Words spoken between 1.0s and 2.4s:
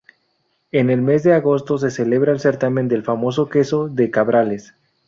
mes de agosto se celebra el